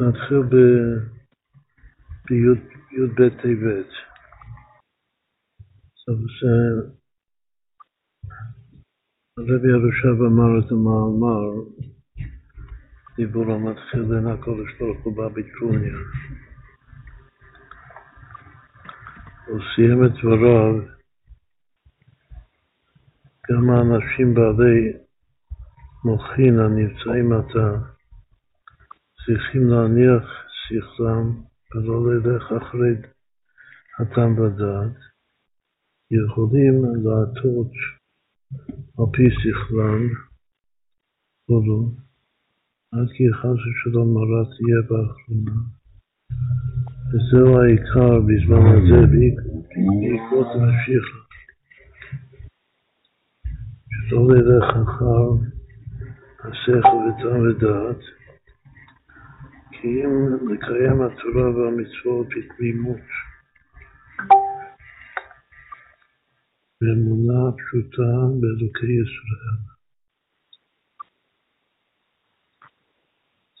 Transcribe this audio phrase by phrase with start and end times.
[0.00, 0.42] נתחיל
[2.28, 3.90] בי"ב טבת.
[9.38, 11.50] הרבי ירושב אמר את המאמר,
[13.16, 15.96] דיבור המתחיל בין הקודש ברוך הוא בביטרוניה.
[19.46, 20.74] הוא סיים את דבריו,
[23.50, 24.92] גם האנשים בעלי
[26.04, 27.91] מוחין הנמצאים עתה
[29.26, 30.24] צריכים להניח
[30.64, 31.42] שכלם
[31.74, 32.94] ולא ללך אחרי
[33.98, 34.96] הטעם ודעת,
[36.10, 37.72] יכולים לעטות
[38.98, 40.02] על פי שכלם
[41.46, 41.90] כולו,
[42.92, 45.58] עד כי חס ושלום מרה תהיה באחרונה.
[47.08, 51.06] וזהו העיקר בזמן הזה, בעקבות המשיח,
[54.08, 55.28] שלא ללך אחר
[56.40, 58.21] השכל וטעם ודעת,
[59.82, 63.06] כי אם לקיים התורה והמצוות בתמימות,
[66.80, 69.58] באמונה פשוטה באלוקי ישראל.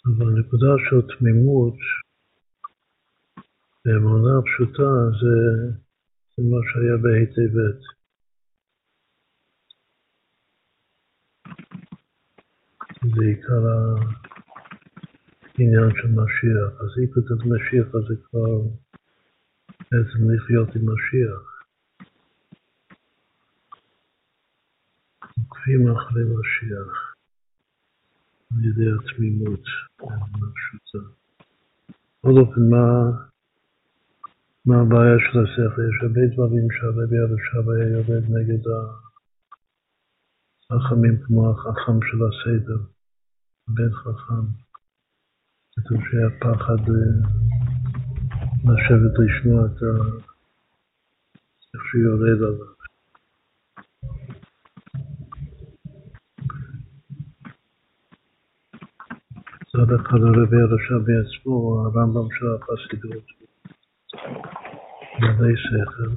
[0.06, 1.78] אבל הנקודה של תמימות
[3.84, 5.36] באמונה פשוטה זה,
[6.36, 7.80] זה מה שהיה בה' טבת.
[13.14, 13.64] זה עיקר
[15.58, 16.80] העניין של משיח.
[16.80, 18.60] אז אם כתוב משיח אז זה כבר
[19.90, 21.52] בעצם לחיות עם משיח.
[25.38, 27.14] עוקבים אחרי משיח
[28.52, 29.64] על ידי התמימות,
[29.96, 31.04] פשוטה.
[32.18, 33.10] בכל אופן, מה,
[34.66, 35.82] מה הבעיה של השכל?
[35.88, 38.62] יש הרבה דברים שהרבי הרשב היה יורד נגד
[40.70, 42.78] החכמים כמו החכם של הסדר,
[43.68, 44.71] בן חכם.
[45.76, 47.12] כתוב שהיה פחד אה,
[48.64, 49.92] לשבת לשמוע את ה...
[51.74, 52.82] איך שהוא יורד עליו.
[59.62, 63.24] מצד אחד הרבי הרשע בעצמו, הרמב"ם של החסידות,
[65.20, 66.10] מלא שכל.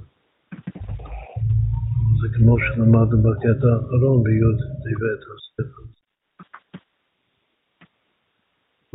[2.21, 6.04] זה כמו שלמדנו בקטע האחרון בי"ד טבת, הספר.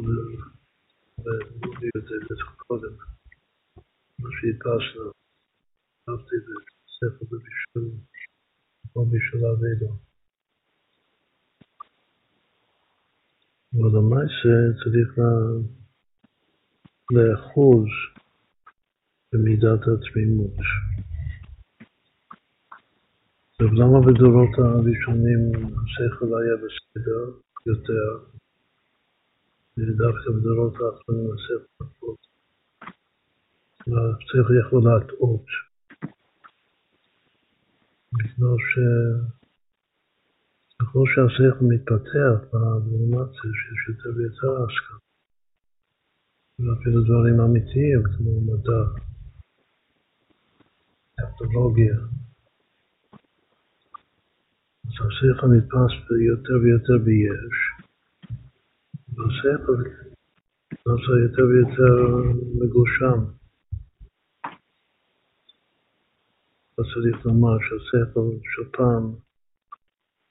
[0.03, 2.95] בי"ד טבת קודם,
[4.19, 5.11] מה שהדפסנו,
[6.09, 6.45] אהבתי את
[6.97, 7.91] ספר בבישול,
[8.97, 9.93] או בישול אבידו.
[13.75, 15.19] אבל למעשה צריך
[17.11, 17.89] לאחוז
[19.33, 20.57] במידת התמימות.
[23.51, 28.40] עכשיו, למה בדורות הראשונים השכל היה בסדר יותר,
[29.83, 32.19] ודווקא בדורות האחרונים השכל פחות?
[33.81, 35.47] השכל יכול להטעות.
[38.13, 38.79] בגלל ש...
[40.81, 44.99] ככל שהשכל מתפתח באינפורמציה שיש יותר ויותר השקעה,
[46.59, 48.83] ואפילו דברים אמיתיים כמו מדע,
[51.17, 51.95] טכנולוגיה,
[54.85, 55.95] אז השכל נתפס
[56.31, 57.70] יותר ויותר ביש,
[59.21, 59.83] והשכל
[60.87, 61.97] נעשה יותר ויותר
[62.61, 63.25] מגושם.
[66.79, 69.15] אז צריך לומר שהשכל של פעם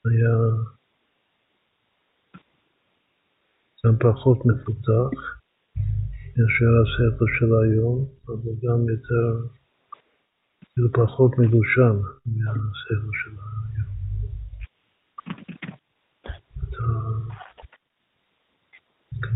[0.04, 0.36] היה
[3.86, 5.40] גם פחות מפותח
[6.36, 9.46] מאשר השכל של היום, אבל גם יותר,
[10.72, 11.96] כאילו פחות מגושם
[12.26, 13.69] מהשכל של היום.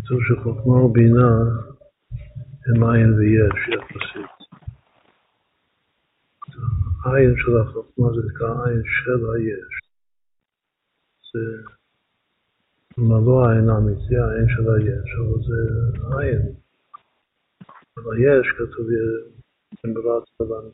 [0.04, 1.31] כתוב שחוכמה ובינה
[2.66, 4.31] הם עין ויש יחסית.
[7.04, 9.72] העין של החוכמה זה נקרא עין של היש.
[11.32, 11.62] זה
[12.98, 15.59] לא העין האמיתי, העין של היש, אבל זה
[16.19, 16.43] עין.
[17.96, 18.87] אבל יש, כתוב
[19.87, 20.69] אמרת לבן,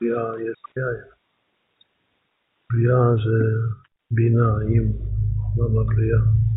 [0.00, 1.04] בריאה יש יין.
[2.70, 3.38] בריאה זה
[4.10, 4.92] בינה עם
[5.56, 6.49] עולם הבריאה.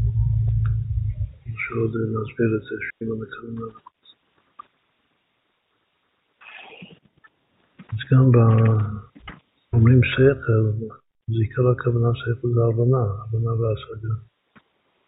[1.63, 3.55] שעוד נסביר את זה, שאם המקרים
[7.91, 8.31] אז גם
[9.73, 10.87] אומרים שכל,
[11.27, 14.13] זה עיקר הכוונה שכל זה הבנה, הבנה והשגה.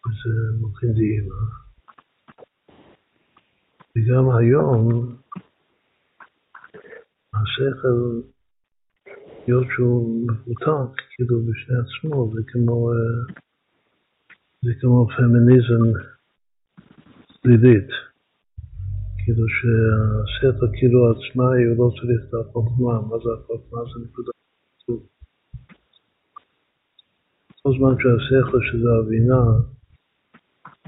[0.06, 1.34] וזה מוכין דהימה.
[3.96, 4.88] וגם היום
[7.34, 8.20] השכל,
[9.46, 12.90] היות שהוא מפותח כאילו בפני עצמו, זה כמו,
[14.62, 16.15] זה כמו פמיניזם
[17.46, 17.88] שלילית.
[19.18, 23.80] כאילו שהשכל כאילו עצמאי הוא לא צריך את החוכמה, מה זה החוכמה?
[23.80, 24.30] זה נקודה
[27.62, 29.42] כל זמן שהשכל שזה הבינה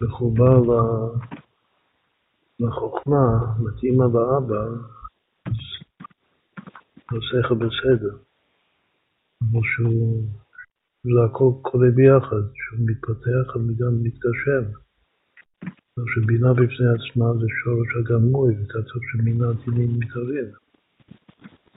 [0.01, 0.61] מחובר
[2.61, 3.25] לחוכמה,
[3.59, 4.65] מתאימה לאבא,
[7.11, 8.17] השכל בסדר.
[9.39, 10.25] כמו שהוא,
[11.03, 14.88] זה הכל קורה ביחד, שהוא מתפתח וגם מתגשם.
[16.07, 20.49] שבינה בפני עצמה זה שורש הגמוי, וכתוב שמינה דינים מתערבים.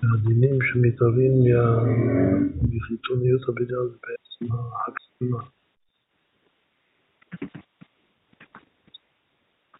[0.03, 1.33] והדינים שמתערבים
[2.61, 5.41] מחיתוניות הבינה זה בעצם ההקסימה.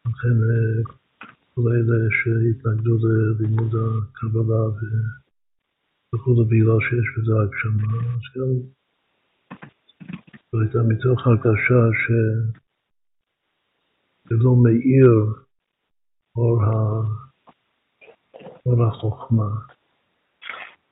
[0.06, 0.36] לכן
[1.54, 4.64] כל אלה שהתנגדו ללימוד הקבלה
[6.16, 8.52] וכו' בגלל שיש בזה הגשמה, אז גם
[10.52, 12.12] זו הייתה מתוך הרגשה ש...
[14.32, 15.34] ולא מאיר
[16.36, 16.70] אור, ה...
[18.66, 19.50] אור החוכמה.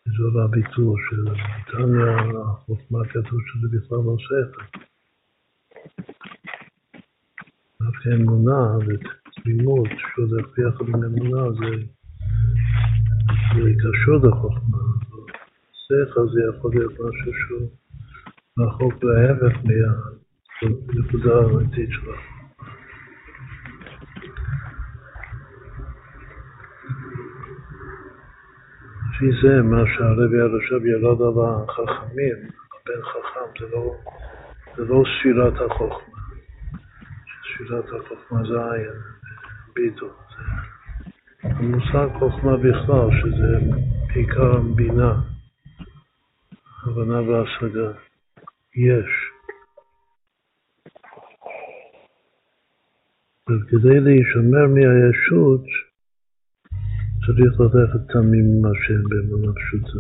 [0.06, 4.80] זה הביטול של בריטניה, החוכמה כתוב שזה בכלל לא ספר.
[7.82, 11.86] דווקא אמונה ותמימות שהולך ביחד עם אמונה זה,
[13.56, 14.78] זה קשור לחוכמה.
[15.72, 17.70] שכל זה יכול להיות משהו שהוא
[18.60, 22.39] רחוק להפך מהנקודה האמיתית שלנו.
[29.20, 33.96] לפי זה, מה שהרבי עד עכשיו ירד על החכמים, הבן חכם, זה לא,
[34.76, 36.20] זה לא ספירת החוכמה.
[37.54, 38.92] ספירת החוכמה זה עין,
[39.76, 40.08] ביטו.
[41.44, 43.60] המושג חוכמה בכלל, שזה
[44.14, 45.14] בעיקר בינה,
[46.84, 47.92] הבנה והשגה.
[48.76, 49.32] יש.
[53.50, 55.89] וכדי להישמר מהישות,
[57.30, 60.00] צריך ללכת תמים עם השם באמונה פשוטה.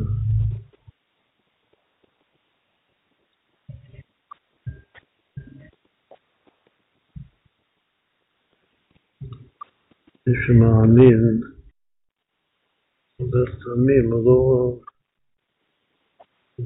[10.27, 11.41] מי שמאמין,
[13.17, 14.41] הולך תמים, הוא לא,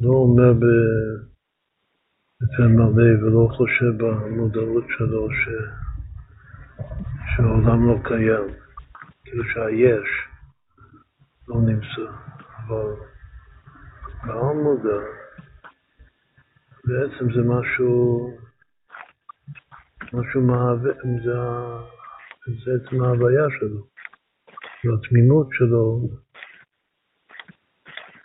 [0.01, 0.53] לא אומר
[2.41, 5.49] בפה מלא ולא חושב במודעות שלו ש,
[7.35, 8.47] שהעולם לא קיים,
[9.23, 10.32] כאילו שהיש.
[11.47, 12.11] לא נמצא,
[12.67, 12.95] אבל
[14.27, 15.23] בעל מודע
[16.85, 18.29] בעצם זה משהו,
[20.13, 20.91] משהו מהווה,
[21.23, 21.33] זה,
[22.65, 23.85] זה עצם ההוויה שלו,
[24.83, 26.09] זה התמימות שלו,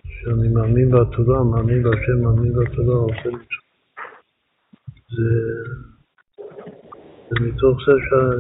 [0.05, 3.31] שאני מאמין בתורה, מאמין בהשם, מאמין בתורה, עושה
[5.17, 5.31] זה,
[7.31, 7.93] זה מתוך זה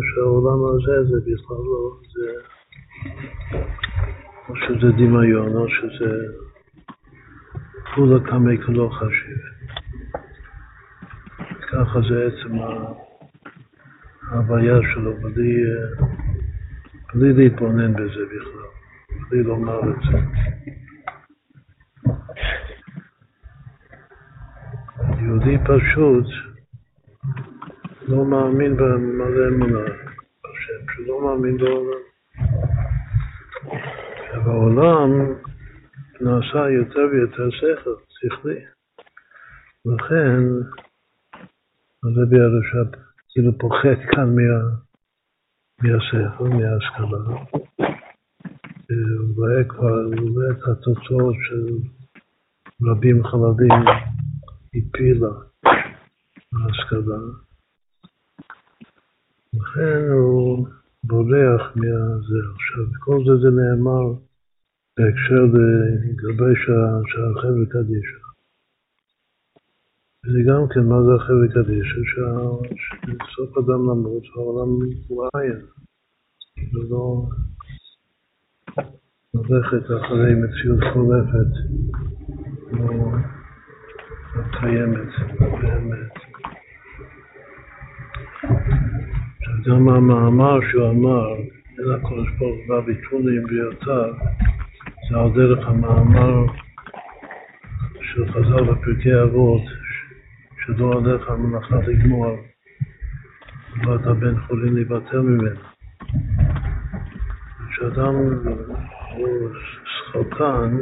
[0.08, 2.48] שהעולם הזה זה בכלל לא, זה
[4.66, 6.10] שזה דמיון, או שזה
[7.94, 9.38] כולה קמי כולו חשיב.
[11.70, 12.58] ככה זה עצם
[14.30, 15.64] ההוויה שלו, בלי,
[17.14, 18.68] בלי להתבונן בזה בכלל,
[19.30, 20.18] בלי לומר את זה.
[25.22, 26.26] יהודי פשוט
[28.08, 32.07] לא מאמין במלא אמונה, השם, שלא מאמין בעולם.
[34.48, 35.10] שבעולם
[36.20, 38.60] נעשה יותר ויותר שכל, שכלי.
[39.86, 40.42] לכן,
[42.02, 42.96] הרבי הרש"ב
[43.28, 44.60] כאילו פוחד כאן מה,
[45.82, 47.18] מהשכל, מההשכלה.
[48.88, 51.66] הוא רואה כבר, הוא רואה את התוצאות של
[52.82, 53.72] רבים חלדים
[54.74, 55.34] הפילה
[56.52, 57.18] ההשכלה.
[59.54, 60.68] לכן הוא
[61.04, 62.40] בורח מהזה.
[62.54, 64.27] עכשיו, כל זה זה נאמר
[64.98, 66.54] בהקשר לגבי
[67.06, 68.18] שהחבר'ה קדישא.
[70.24, 72.00] וזה גם כן, מה זה החבר'ה קדישא?
[72.10, 74.68] שסוף אדם למות, העולם
[75.08, 75.60] הוא עין.
[76.56, 77.28] זה לא
[79.34, 81.52] ללכת אחרי מציאות חולפת,
[82.72, 83.12] לא
[84.60, 85.08] קיימת
[85.62, 86.12] באמת.
[89.66, 91.34] גם המאמר שהוא אמר,
[91.78, 94.12] אל הקודש ברוך הוא בביטולים ביותר,
[95.10, 96.46] זה על דרך המאמר
[98.00, 99.62] של חז"ל בפרקי אבות,
[100.66, 102.36] שדור עליך המלאכה לגמור,
[103.86, 105.60] ואתה בן חולין להיבטל ממנו.
[107.70, 108.14] כשאדם
[109.16, 109.50] הוא
[109.84, 110.76] שחקן,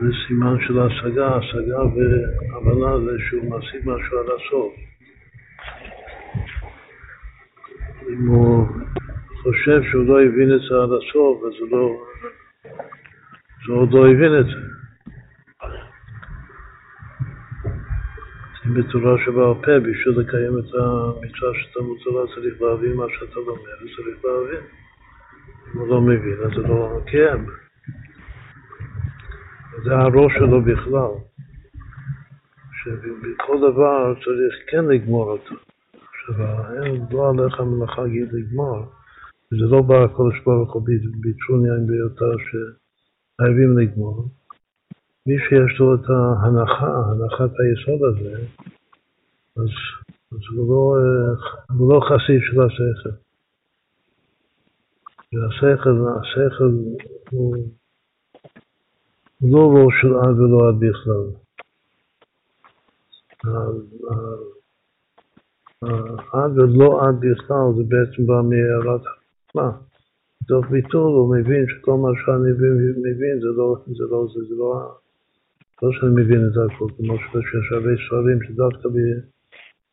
[0.00, 4.72] זה סימן של השגה, השגה והבנה זה שהוא משיג משהו עד הסוף.
[8.08, 8.66] אם הוא
[9.42, 12.04] חושב שהוא לא הבין את זה עד הסוף, אז הוא לא...
[13.68, 14.72] הוא עוד לא הבין את זה.
[18.66, 21.98] אם בתורה שבעל פה, בשביל לקיים את המצווה של תלמוד
[22.34, 24.64] צריך להבין מה שאתה לומד, צריך להבין.
[25.74, 27.46] אם הוא לא מבין, אז זה לא קיים.
[29.84, 31.12] זה הראש שלו בכלל,
[32.82, 35.54] שבכל דבר צריך כן לגמור אותו.
[35.94, 38.02] עכשיו, אין, לא עליך מלאכה
[38.32, 38.78] לגמור,
[39.52, 40.82] וזה לא בא הקודש ברוך הוא
[41.20, 42.36] בטרוניה ביותר
[43.34, 44.28] שחייבים לגמור.
[45.26, 48.46] מי שיש לו את ההנחה, הנחת היסוד הזה,
[49.56, 49.72] אז,
[50.32, 50.94] אז הוא, לא,
[51.78, 53.16] הוא לא חסיד של השכל.
[55.32, 56.72] והשכל, השכל
[57.30, 57.56] הוא,
[59.42, 61.42] לא ראש של עד ולא עד בכלל.
[66.32, 69.02] עד ולא עד בכלל זה בעצם בא מהערת
[69.54, 69.70] מה?
[70.48, 72.52] תוך ביטול הוא מבין שכל מה שאני
[73.10, 74.92] מבין זה לא זה, לא, זה, זה לא
[75.82, 78.88] לא שאני מבין את הכל, כמו שיש הרבה ספרים שדווקא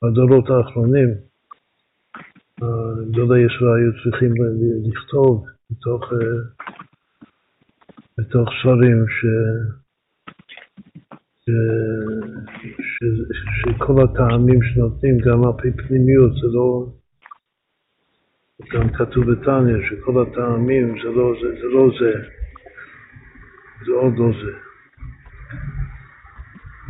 [0.03, 1.09] בדורות האחרונים
[3.11, 4.33] גדולי ישראל היו צריכים
[4.83, 6.13] לכתוב בתוך,
[8.17, 9.25] בתוך ספרים ש,
[11.15, 11.49] ש,
[12.79, 13.03] ש,
[13.59, 16.87] שכל הטעמים שנותנים גם על פי פנימיות זה לא,
[18.71, 22.13] גם כתוב בתניא שכל הטעמים זה לא זה, זה לא זה,
[23.85, 24.51] זה עוד לא זה.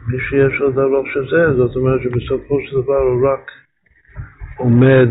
[0.08, 3.52] מי שיש לו דבר שזה, זאת אומרת שבסופו של דבר הוא רק
[4.58, 5.10] עומד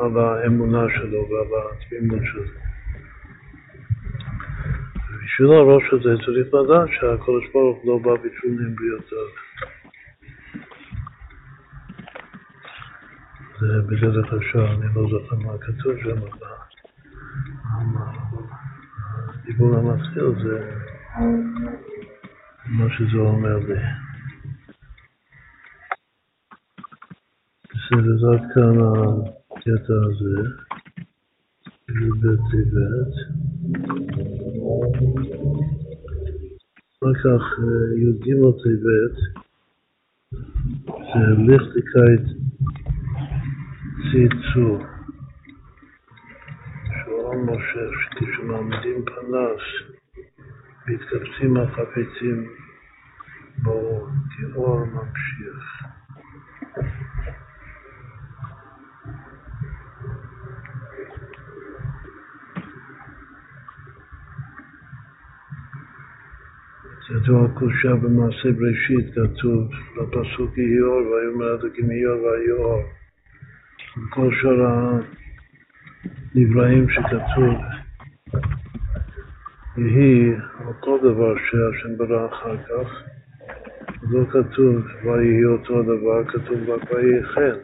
[0.00, 2.42] על האמונה שלו ועל התמימות שלו.
[5.24, 9.45] בשביל הראש הזה צריך לדעת שהקדוש ברוך לא בא בתשולים ביותר.
[13.60, 16.48] זה בדרך השעה, אני לא זוכר מה כתוב שם, אבל
[19.28, 20.70] הדיבור המתחיל זה
[22.66, 23.80] מה שזה אומר לי.
[27.64, 28.78] בסדר, עד כאן
[29.50, 30.48] הקטע הזה,
[31.88, 33.14] י"ב טבת.
[36.92, 37.42] אחר כך
[37.96, 38.24] י"ג
[38.62, 39.16] טבת,
[40.86, 42.46] זה ליכטיקאית
[44.12, 44.86] ציצור,
[47.04, 49.62] שהוא מושך שכשמעמידים פנס
[50.86, 52.48] מתקבצים החפצים
[53.62, 55.82] בו כאור ממשיך.
[67.26, 72.82] זו הקושה במעשה בראשית, כתוב בפסוק יהי אור, ויאמר אלוקים יהי אור ויהי אור.
[73.96, 74.66] וכל שאר
[76.34, 77.54] הנבראים שכתוב
[79.76, 80.32] יהי,
[80.64, 83.02] או כל דבר שהשם ברא אחר כך,
[84.02, 87.58] לא כתוב ויהי אותו דבר, כתוב ויהי חן.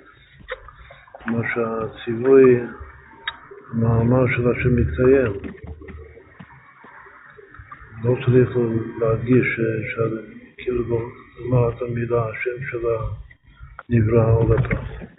[1.19, 2.61] כמו שהציווי,
[3.73, 5.33] המאמר של השם מתקיים.
[8.05, 8.51] לא צריך
[9.01, 9.61] להרגיש
[10.57, 10.85] כאילו
[11.41, 12.79] לומר את המילה, השם של
[13.89, 15.12] הנברא עוד הפעם.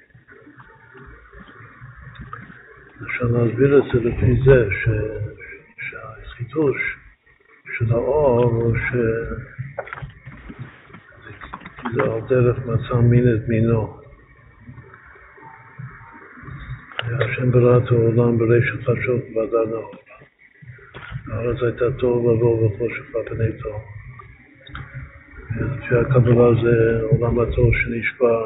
[3.08, 4.90] אפשר להסביר את זה לפי זה ש,
[5.78, 6.98] שהחידוש
[7.78, 9.34] של האור הוא שזה
[12.04, 14.00] על דרך מצא מין את מינו.
[17.00, 19.96] השם ברא את העולם ברשת חדשות ובאדר נאור.
[21.32, 23.80] הארץ הייתה תוהו ובוהו וחושך על פני תוהו.
[25.56, 28.40] לפי הקבלה זה עולם התוהו שנשבע,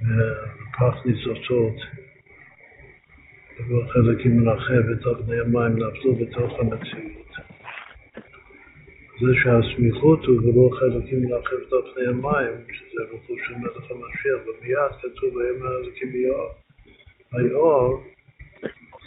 [0.00, 1.76] ופח ניצוצות,
[3.54, 7.14] וכל חלקים מלאכה בתוך בני המים נפלו בתוך המציאות.
[9.20, 14.92] זה שהסמיכות הוא ולא חלקים מלאכה בתוך בני המים, שזה רכוש של מלך המשיח, ומיד
[15.02, 16.50] כתוב ויאמר אלוקים ביאור.
[17.32, 18.02] היאור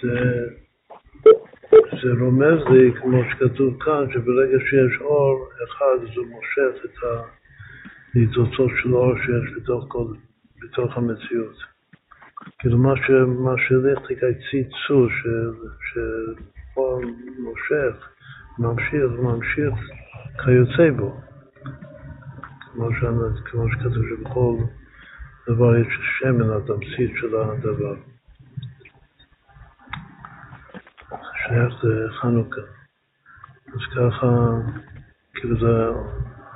[0.01, 0.19] זה
[2.01, 6.97] זה רומז לי, כמו שכתוב כאן, שברגע שיש אור אחד, הוא מושך את
[8.15, 10.05] הניצוצות של אור שיש בתוך, כל,
[10.61, 11.76] בתוך המציאות.
[12.59, 14.19] כאילו מה, ש, מה שליכטיק
[14.51, 15.07] ציצו,
[15.93, 17.01] שאור
[17.39, 18.09] מושך,
[18.59, 19.73] ממשיך וממשיך
[20.43, 21.21] כיוצא בו.
[23.45, 24.55] כמו שכתוב שבכל
[25.47, 25.87] דבר יש
[26.19, 27.95] שמן, התמצית של הדבר.
[31.47, 32.61] שייך לחנוכה.
[33.67, 34.27] אז ככה,
[35.33, 35.99] כאילו זה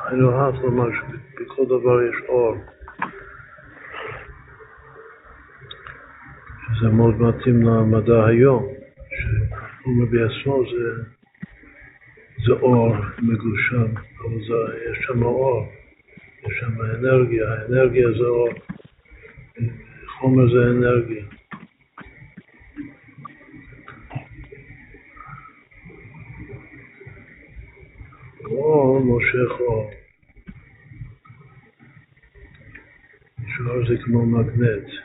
[0.06, 2.56] היינו הך לומר שבכל דבר יש אור.
[6.82, 8.68] זה מאוד מתאים למדע היום,
[9.10, 11.04] שהחומר בעצמו זה,
[12.46, 13.86] זה אור מגושם,
[14.22, 15.70] אבל זה, יש שם אור,
[16.44, 18.50] יש שם אנרגיה, האנרגיה זה אור,
[20.08, 21.24] חומר זה אנרגיה.
[28.46, 29.92] אור מושך אור.
[33.58, 35.01] שאור זה כמו מגנט.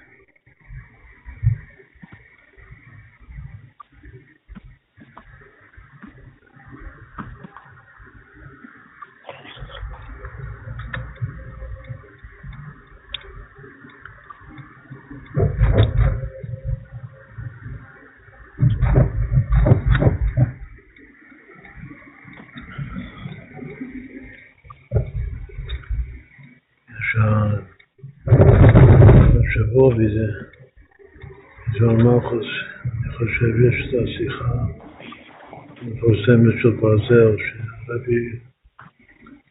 [32.07, 32.47] מלכוס,
[32.85, 34.53] אני חושב יש את השיחה
[35.81, 38.39] המפורסמת של ברזל, שרבי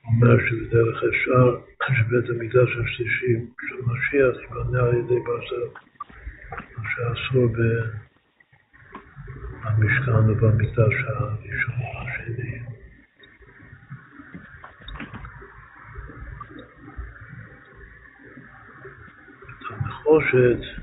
[0.05, 1.57] אומר שבדרך אפשר
[1.93, 3.35] שבית המקדש השלישי
[3.69, 5.67] של משיח ייבנה על ידי ברזל,
[6.77, 7.47] מה שאסור
[9.63, 12.59] במשכן ובמקדש הראשון והשני.
[19.69, 20.74] הנחושת,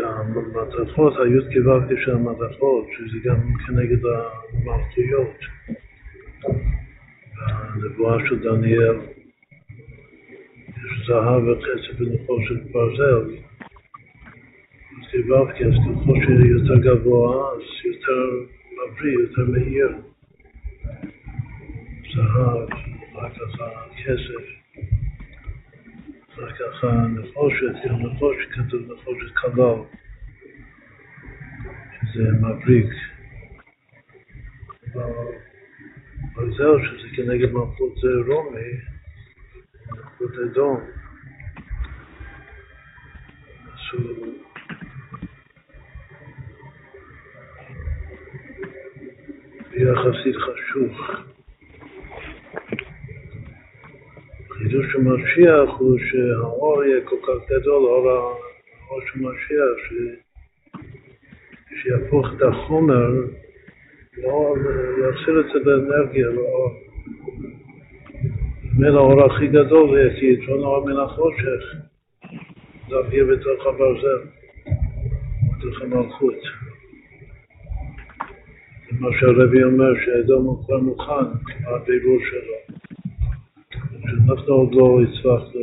[0.00, 5.38] זה גם מתכות, הי"ת כו' של המתכות, שזה גם כנגד המלכויות.
[7.74, 8.96] בנבואה של דניאל
[10.68, 13.36] יש זהב וחצי בנחושת ברזל.
[14.90, 18.22] אז כו' אז ככל שיותר גבוה, אז יותר
[18.72, 19.88] מבריא, יותר מהיר.
[22.14, 22.68] זהב,
[23.12, 24.59] אחר כך הכסף.
[26.48, 29.74] ככה נחושת, גם נחושת כתוב נחושת כבל,
[32.12, 32.90] שזה מבריק.
[36.34, 37.94] אבל זהו, שזה כנגד מלכות
[38.26, 38.72] רומי,
[39.90, 40.80] מלכות אדום.
[43.66, 44.00] אז
[49.72, 51.29] יחסית חשוך.
[54.60, 59.92] החידוש של משיח הוא שהאור יהיה כל כך גדול, האור של משיח, ש...
[61.82, 63.08] שיהפוך את החומר
[64.18, 64.56] לאור,
[64.98, 66.70] יחזיר את זה לאנרגיה, לאור.
[68.78, 71.62] מן האור הכי גדול זה כי יתרון האור מן החושך,
[72.88, 74.20] דווקא בתוך הברזל,
[75.50, 76.42] בתוך המלכות.
[79.00, 81.26] מה שהרבי אומר, שהאדום הוא כבר מוכן,
[81.66, 82.69] הדיבור שלו.
[84.10, 85.60] שאנחנו עוד לא הצלחנו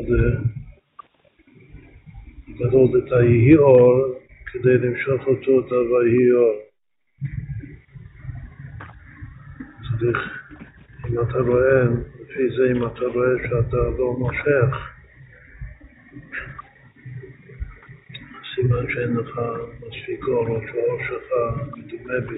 [2.48, 6.60] לגדול את היהי אור כדי למשוך אותו את ה"ויהי אור".
[10.00, 10.18] צריך,
[11.10, 11.84] אם אתה רואה,
[12.22, 14.76] לפי זה אם אתה רואה שאתה לא מושך,
[18.56, 19.42] סימן שאין לך
[19.76, 21.32] מספיק אור, או שהאור שלך
[21.78, 22.38] מדומה בי.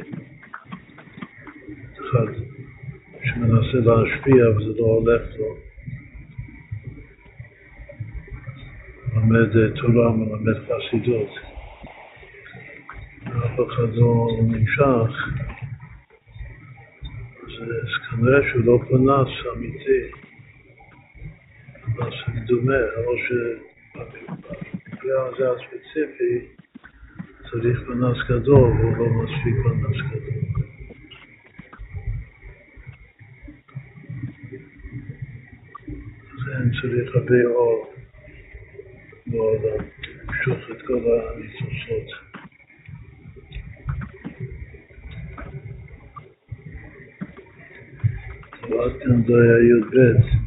[1.95, 2.33] אחד
[3.23, 5.68] שמנסה להשפיע וזה לא הולך לו.
[9.13, 11.29] מלמד אה, תורה, מלמד חסידות,
[13.27, 15.11] אף אחד לא נמשך,
[17.43, 20.01] אז כנראה שהוא לא פנס אמיתי,
[21.81, 26.45] פנס מדומה, או שבמקרה הזה הספציפי
[27.51, 30.43] צריך פנס גדול, והוא לא מספיק פנס גדול.
[36.37, 37.98] לכן צריך הרבה אור.
[39.29, 42.13] შუცვეთკობა მისუცუთ
[48.71, 50.38] ვატენ დაიო დღეს